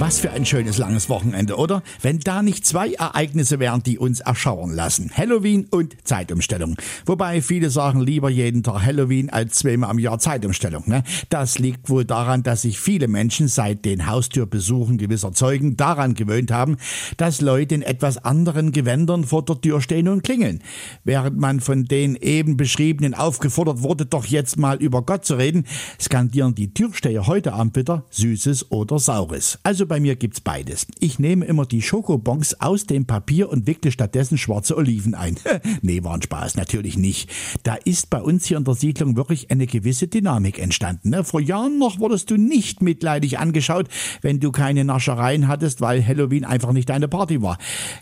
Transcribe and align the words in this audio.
Was 0.00 0.20
für 0.20 0.30
ein 0.30 0.46
schönes 0.46 0.78
langes 0.78 1.08
Wochenende, 1.08 1.56
oder? 1.56 1.82
Wenn 2.02 2.20
da 2.20 2.40
nicht 2.40 2.64
zwei 2.64 2.92
Ereignisse 2.92 3.58
wären, 3.58 3.82
die 3.82 3.98
uns 3.98 4.20
erschauern 4.20 4.70
lassen. 4.70 5.10
Halloween 5.12 5.66
und 5.72 5.96
Zeitumstellung. 6.04 6.76
Wobei 7.04 7.42
viele 7.42 7.68
sagen 7.68 8.00
lieber 8.00 8.30
jeden 8.30 8.62
Tag 8.62 8.80
Halloween 8.86 9.28
als 9.28 9.56
zweimal 9.56 9.90
am 9.90 9.98
Jahr 9.98 10.20
Zeitumstellung. 10.20 10.84
Ne? 10.86 11.02
Das 11.30 11.58
liegt 11.58 11.90
wohl 11.90 12.04
daran, 12.04 12.44
dass 12.44 12.62
sich 12.62 12.78
viele 12.78 13.08
Menschen 13.08 13.48
seit 13.48 13.84
den 13.84 14.06
Haustürbesuchen 14.06 14.98
gewisser 14.98 15.32
Zeugen 15.32 15.76
daran 15.76 16.14
gewöhnt 16.14 16.52
haben, 16.52 16.76
dass 17.16 17.40
Leute 17.40 17.74
in 17.74 17.82
etwas 17.82 18.24
anderen 18.24 18.70
Gewändern 18.70 19.24
vor 19.24 19.44
der 19.44 19.60
Tür 19.60 19.80
stehen 19.80 20.06
und 20.06 20.22
klingeln. 20.22 20.62
Während 21.02 21.40
man 21.40 21.58
von 21.58 21.86
den 21.86 22.14
eben 22.14 22.56
beschriebenen 22.56 23.14
aufgefordert 23.14 23.82
wurde, 23.82 24.06
doch 24.06 24.26
jetzt 24.26 24.58
mal 24.58 24.76
über 24.76 25.02
Gott 25.02 25.24
zu 25.24 25.34
reden, 25.34 25.66
skandieren 26.00 26.54
die 26.54 26.72
Türsteher 26.72 27.26
heute 27.26 27.52
Abend 27.52 27.74
wieder 27.74 28.04
Süßes 28.10 28.70
oder 28.70 29.00
Saures. 29.00 29.58
Also 29.64 29.87
bei 29.88 29.98
mir 29.98 30.16
gibt's 30.16 30.40
beides. 30.40 30.86
Ich 31.00 31.18
nehme 31.18 31.46
immer 31.46 31.66
die 31.66 31.82
Schokobons 31.82 32.60
aus 32.60 32.86
dem 32.86 33.06
Papier 33.06 33.48
und 33.48 33.66
wickle 33.66 33.90
stattdessen 33.90 34.38
schwarze 34.38 34.76
Oliven 34.76 35.14
ein. 35.14 35.36
nee, 35.82 36.04
war 36.04 36.14
ein 36.14 36.22
Spaß, 36.22 36.56
natürlich 36.56 36.96
nicht. 36.96 37.30
Da 37.62 37.74
ist 37.74 38.10
bei 38.10 38.20
uns 38.20 38.46
hier 38.46 38.58
in 38.58 38.64
der 38.64 38.74
Siedlung 38.74 39.16
wirklich 39.16 39.50
eine 39.50 39.66
gewisse 39.66 40.06
Dynamik 40.06 40.58
entstanden. 40.58 41.10
Ne? 41.10 41.24
Vor 41.24 41.40
Jahren 41.40 41.78
noch 41.78 41.98
wurdest 41.98 42.30
du 42.30 42.36
nicht 42.36 42.82
mitleidig 42.82 43.38
angeschaut, 43.38 43.88
wenn 44.20 44.40
du 44.40 44.52
keine 44.52 44.84
Naschereien 44.84 45.48
hattest, 45.48 45.80
weil 45.80 46.06
Halloween 46.06 46.44
einfach 46.44 46.72
nicht 46.72 46.88
deine 46.88 47.08
Party 47.08 47.40
war. 47.42 47.58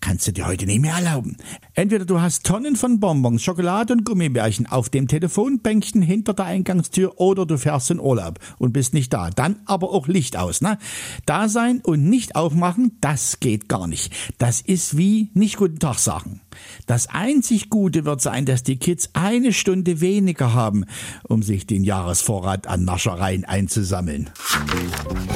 Kannst 0.00 0.28
du 0.28 0.32
dir 0.32 0.46
heute 0.46 0.66
nicht 0.66 0.80
mehr 0.80 0.94
erlauben. 0.94 1.36
Entweder 1.74 2.04
du 2.04 2.20
hast 2.20 2.44
Tonnen 2.44 2.76
von 2.76 3.00
Bonbons, 3.00 3.42
Schokolade 3.42 3.94
und 3.94 4.04
Gummibärchen 4.04 4.66
auf 4.66 4.90
dem 4.90 5.08
Telefonbänkchen 5.08 6.02
hinter 6.02 6.34
der 6.34 6.44
Eingangstür 6.44 7.18
oder 7.20 7.46
du 7.46 7.56
fährst 7.56 7.90
in 7.90 8.00
Urlaub 8.00 8.38
und 8.58 8.72
bist 8.72 8.92
nicht 8.92 9.12
da. 9.12 9.30
Dann 9.30 9.60
aber 9.64 9.90
auch 9.92 10.08
Licht 10.08 10.36
aus. 10.36 10.60
Ne? 10.60 10.78
Da 11.26 11.48
sein 11.48 11.69
sein 11.70 11.80
und 11.82 12.08
nicht 12.08 12.36
aufmachen, 12.36 12.96
das 13.00 13.40
geht 13.40 13.68
gar 13.68 13.86
nicht. 13.86 14.12
Das 14.38 14.60
ist 14.60 14.96
wie 14.96 15.30
nicht 15.34 15.56
guten 15.56 15.78
Tag 15.78 15.98
sagen. 15.98 16.40
Das 16.86 17.08
einzig 17.08 17.70
Gute 17.70 18.04
wird 18.04 18.20
sein, 18.20 18.44
dass 18.44 18.62
die 18.62 18.76
Kids 18.78 19.10
eine 19.12 19.52
Stunde 19.52 20.00
weniger 20.00 20.52
haben, 20.52 20.84
um 21.22 21.42
sich 21.42 21.66
den 21.66 21.84
Jahresvorrat 21.84 22.66
an 22.66 22.84
Naschereien 22.84 23.44
einzusammeln. 23.44 24.30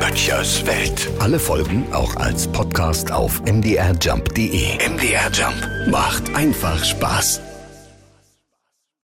Böttchers 0.00 0.66
Welt. 0.66 1.08
Alle 1.20 1.38
Folgen 1.38 1.84
auch 1.92 2.16
als 2.16 2.48
Podcast 2.48 3.12
auf 3.12 3.42
mdrjump.de. 3.42 4.88
MDR 4.88 5.30
Jump 5.32 5.90
macht 5.90 6.34
einfach 6.34 6.82
Spaß. 6.82 7.51